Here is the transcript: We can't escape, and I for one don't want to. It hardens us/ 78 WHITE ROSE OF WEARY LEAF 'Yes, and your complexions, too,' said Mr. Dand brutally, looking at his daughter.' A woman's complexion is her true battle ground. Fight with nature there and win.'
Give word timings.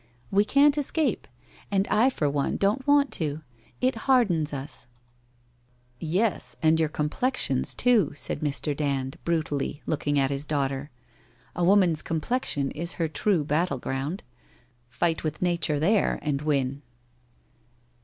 We 0.31 0.45
can't 0.45 0.79
escape, 0.79 1.27
and 1.69 1.87
I 1.89 2.09
for 2.09 2.27
one 2.27 2.57
don't 2.57 2.87
want 2.87 3.11
to. 3.11 3.41
It 3.81 3.93
hardens 4.09 4.51
us/ 4.51 4.87
78 5.99 6.09
WHITE 6.19 6.23
ROSE 6.23 6.25
OF 6.25 6.31
WEARY 6.31 6.31
LEAF 6.31 6.33
'Yes, 6.33 6.55
and 6.63 6.79
your 6.79 6.89
complexions, 6.89 7.75
too,' 7.75 8.11
said 8.15 8.39
Mr. 8.39 8.75
Dand 8.75 9.17
brutally, 9.23 9.83
looking 9.85 10.17
at 10.17 10.31
his 10.31 10.47
daughter.' 10.47 10.89
A 11.55 11.63
woman's 11.63 12.01
complexion 12.01 12.71
is 12.71 12.93
her 12.93 13.07
true 13.07 13.43
battle 13.43 13.77
ground. 13.77 14.23
Fight 14.89 15.23
with 15.23 15.39
nature 15.39 15.79
there 15.79 16.17
and 16.23 16.41
win.' 16.41 16.81